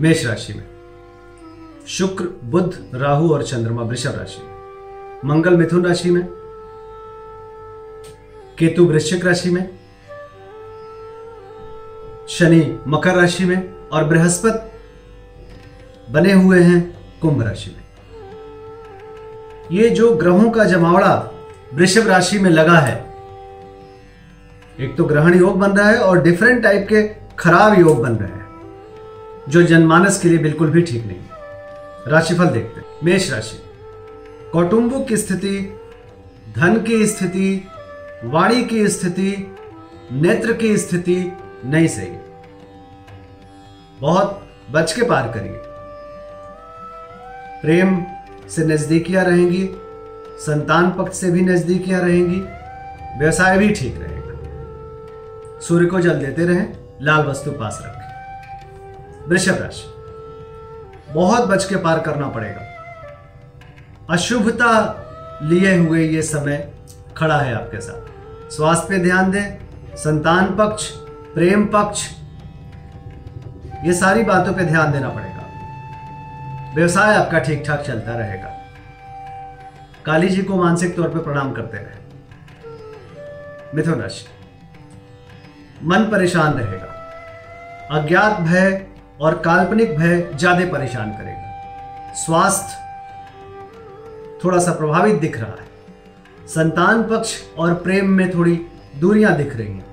[0.00, 0.64] मेष राशि में।
[1.86, 4.54] शुक्र, बुध, राहु और चंद्रमा वृषभ राशि में।
[5.24, 6.28] मंगल मिथुन राशि में।
[8.58, 9.78] केतु वृश्चिक राशि में।
[12.28, 14.70] शनि मकर राशि में और बृहस्पति
[16.12, 17.84] बने हुए हैं कुंभ राशि में।
[19.72, 21.30] ये जो ग्रहों का जमावड़ा
[21.74, 23.14] वृषभ राशि में लगा है,
[24.80, 27.02] एक तो ग्रहण योग बन रहा है और डिफरेंट टाइप के
[27.38, 28.39] खराब योग बन रहे हैं।
[29.50, 31.16] जो जनमानस के लिए बिल्कुल भी ठीक नहीं।
[32.08, 33.62] राशिफल देखते हैं। मेष राशि।
[34.52, 35.80] कौटुंबिक की स्थिति,
[36.56, 37.68] धन की स्थिति,
[38.24, 39.56] वाणी की स्थिति,
[40.12, 41.32] नेत्र की स्थिति
[41.64, 42.08] नहीं सही।
[44.00, 45.56] बहुत बच के पार करिए।
[47.62, 48.04] प्रेम
[48.48, 49.70] से नजदीकियाँ रहेंगी,
[50.38, 52.40] संतान पक्ष से भी नजदीकियाँ रहेंगी,
[53.18, 54.38] व्यवसाय भी ठीक रहेगा।
[55.60, 56.72] सूर्य को जल देते रहें,
[57.02, 57.99] लाल वस्तु पास रखें।
[59.30, 59.94] वृषभ राशि
[61.12, 62.60] बहुत बच के पार करना पड़ेगा।
[64.10, 64.70] अशुभता
[65.42, 66.72] लिए हुए ये समय
[67.16, 69.58] खड़ा है आपके साथ। स्वास्थ्य पे ध्यान दें,
[69.96, 70.90] संतान पक्ष,
[71.34, 72.08] प्रेम पक्ष,
[73.84, 75.40] ये सारी बातों पे ध्यान देना पड़ेगा।
[76.74, 78.48] व्यवसाय आपका ठीक ठाक चलता रहेगा।
[80.04, 82.00] काली जी को मानसिक तौर पे प्रणाम करते रहे।
[83.74, 84.26] मिथुन राशि।
[85.82, 86.86] मन परेशान रहेगा।
[87.90, 88.89] अज्ञात भय
[89.20, 92.78] और काल्पनिक भय ज़्यादा परेशान करेगा। स्वास्थ्य
[94.44, 95.68] थोड़ा सा प्रभावित दिख रहा है।
[96.48, 98.54] संतान पक्ष और प्रेम में थोड़ी
[99.00, 99.84] दूरियाँ दिख रही हैं।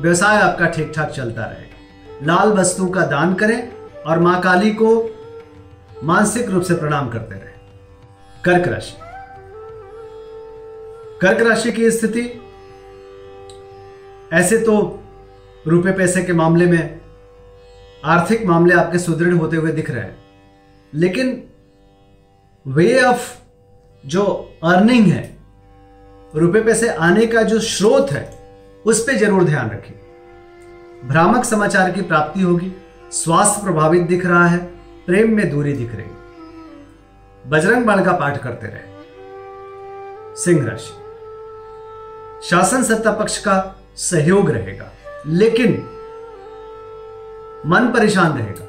[0.00, 3.70] व्यवसाय आपका ठीक ठाक चलता रहेगा। लाल वस्तु का दान करें
[4.02, 4.90] और माँ काली को
[6.04, 7.52] मानसिक रूप से प्रणाम करते रहे।
[8.44, 8.96] कर्क राशि।
[11.20, 12.22] कर्क राशि की स्थिति,
[14.32, 14.76] ऐसे तो
[15.66, 17.00] रुपए पैसे के मामले में
[18.04, 20.16] आर्थिक मामले आपके सुदृढ़ होते हुए दिख रहे हैं।
[20.94, 21.42] लेकिन
[22.66, 23.38] वे ऑफ़
[24.04, 24.24] जो
[24.64, 25.36] अर्निंग है,
[26.36, 28.38] रुपए पैसे आने का जो स्रोत है,
[28.86, 29.96] उस पर ज़रूर ध्यान रखिए।
[31.08, 32.72] भ्रामक समाचार की प्राप्ति होगी,
[33.12, 34.58] स्वास्थ्य प्रभावित दिख रहा है,
[35.06, 38.88] प्रेम में दूरी दिख रही। बजरंग बाण का पाठ करते रहे।
[40.36, 40.98] सिंह राशि।
[42.48, 44.92] शासन सत्ता पक्ष का सहयोग रहेगा,
[45.26, 45.72] लेकिन
[47.66, 48.66] मन परेशान रहेगा।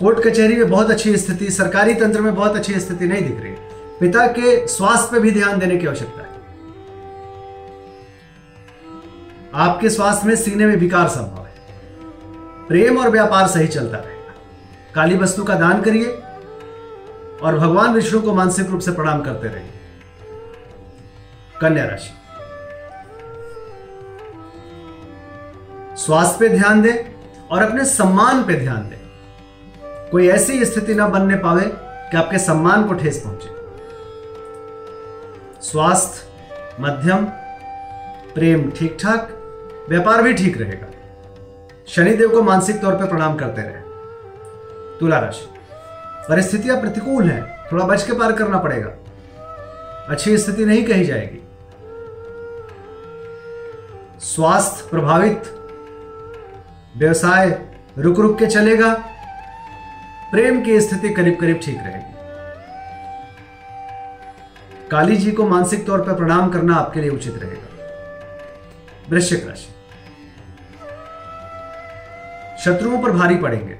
[0.00, 3.52] कोर्ट कचहरी में बहुत अच्छी स्थिति, सरकारी तंत्र में बहुत अच्छी स्थिति नहीं दिख रही।
[4.00, 6.30] पिता के स्वास्थ्य पर भी ध्यान देने की आवश्यकता है।
[9.54, 11.54] आपके स्वास्थ्य में सीने में विकार संभव है।
[12.68, 14.34] प्रेम और व्यापार सही चलता रहेगा।
[14.94, 16.06] काली वस्तु का दान करिए
[17.42, 19.72] और भगवान विष्णु को मानसिक रूप से प्रणाम करते रहिए।
[21.60, 22.19] कन्या राशि।
[26.00, 26.94] स्वास्थ्य पे ध्यान दें
[27.50, 28.98] और अपने सम्मान पे ध्यान दें।
[30.10, 31.64] कोई ऐसी स्थिति ना बनने पावे
[32.10, 33.48] कि आपके सम्मान को ठेस पहुँचे।
[35.62, 36.28] स्वास्थ्य,
[36.80, 37.24] मध्यम,
[38.34, 39.28] प्रेम ठीक ठाक
[39.88, 40.86] व्यापार भी ठीक रहेगा।
[41.88, 45.48] शनिदेव को मानसिक तौर पर प्रणाम करते रहे। तुला राशि,
[46.28, 48.90] परिस्थितियाँ प्रतिकूल हैं, थोड़ा बच के पार करना पड़ेगा।
[50.08, 51.46] अच्छी स्थिति नहीं कही जाएगी।
[54.20, 55.56] स्वास्थ्य प्रभावित
[56.96, 57.50] व्यवसाय
[57.98, 58.92] रुक रुक के चलेगा।
[60.32, 62.08] प्रेम की स्थिति करीब करीब ठीक रहेगी।
[64.90, 67.68] काली जी को मानसिक तौर पर प्रणाम करना आपके लिए उचित रहेगा।
[69.10, 69.68] वृश्चिक राशि।
[72.64, 73.74] शत्रुओं पर भारी पड़ेंगे।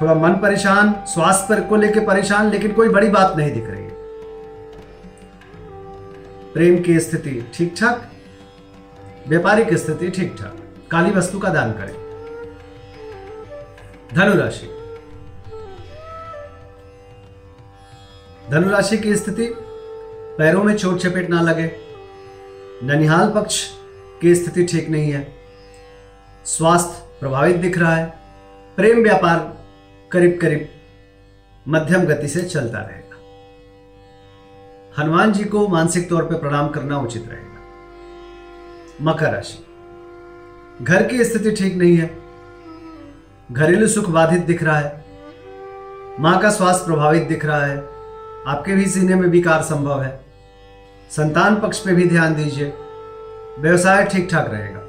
[0.00, 3.82] थोड़ा मन परेशान, स्वास्थ्य पर को लेकर परेशान, लेकिन कोई बड़ी बात नहीं दिख रही
[3.82, 3.92] है।
[6.54, 8.10] प्रेम की स्थिति ठीक ठाक
[9.28, 10.56] व्यापारिक स्थिति ठीक ठाक
[10.94, 11.94] काली वस्तु का दान करें।
[14.14, 14.66] धनुराशि।
[18.50, 19.54] धनुराशि की स्थिति,
[20.38, 21.76] पैरों में चोट चपेट ना लगे।
[22.82, 23.70] ननिहाल पक्ष
[24.20, 25.34] की स्थिति ठीक नहीं है।
[26.44, 28.18] स्वास्थ्य प्रभावित दिख रहा है।
[28.76, 29.58] प्रेम व्यापार
[30.12, 30.68] करीब करीब
[31.68, 33.16] मध्यम गति से चलता रहेगा।
[35.02, 37.60] हनुमान जी को मानसिक तौर पर प्रणाम करना उचित रहेगा।
[39.02, 39.63] मकर राशि।
[40.82, 42.18] घर की स्थिति ठीक नहीं है।
[43.52, 45.04] घरेलू सुख बाधित दिख रहा है।
[46.20, 47.78] माँ का स्वास्थ्य प्रभावित दिख रहा है।
[48.46, 50.24] आपके भी सीने में विकार संभव है।
[51.10, 52.72] संतान पक्ष पे भी ध्यान दीजिए।
[53.58, 54.80] व्यवसाय ठीक ठाक रहेगा।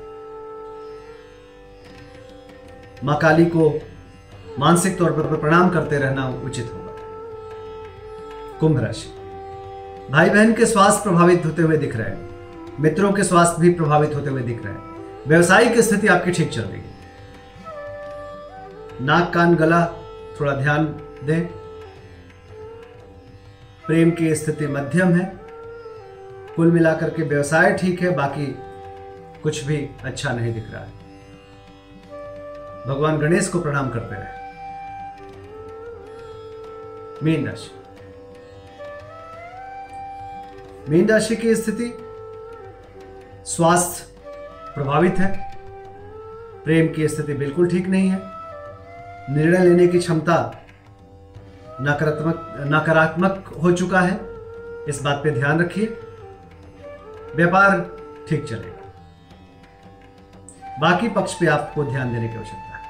[3.04, 3.82] माँ काली को
[4.60, 6.96] मानसिक तौर पर प्रणाम करते रहना उचित होगा।
[8.60, 9.08] कुंभ राशि।
[10.12, 12.30] भाई बहन के स्वास्थ्य प्रभावित होते हुए दिख रहे हैं।
[12.80, 14.95] मित्रों के स्वास्थ्य भी प्रभावित होते हुए दिख रहे हैं।
[15.28, 16.96] व्यवसायिक स्थिति आपकी ठीक चल रही है।
[19.02, 19.86] नाक कान गला,
[20.40, 20.86] थोड़ा ध्यान
[21.24, 21.46] दें।
[23.88, 25.34] प्रेम की स्थिति मध्यम है।
[26.56, 28.56] कुल मिलाकर के व्यवसाय ठीक है, बाकी
[29.42, 30.92] कुछ भी अच्छा नहीं दिख रहा है।
[32.88, 34.46] भगवान गणेश को प्रणाम करते रहे।
[37.24, 37.72] मीन राशि।
[40.90, 41.98] मीन राशि की स्थिति,
[43.46, 44.15] स्वास्थ्य
[44.76, 45.58] प्रभावित है।
[46.64, 48.20] प्रेम की स्थिति बिल्कुल ठीक नहीं है।
[49.36, 50.36] निर्णय लेने की क्षमता
[51.82, 54.20] नकारात्मक नकारात्मक हो चुका है।
[54.90, 55.86] इस बात पे ध्यान रखिए।
[57.36, 57.80] व्यापार
[58.30, 58.82] ठीक चलेगा।
[60.80, 62.84] बाकी पक्ष पे आपको ध्यान देने की आवश्यकता है।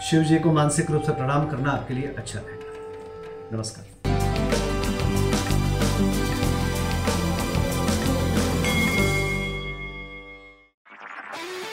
[0.00, 3.95] शिव जी को मानसिक रूप से प्रणाम करना आपके लिए अच्छा रहेगा। नमस्कार।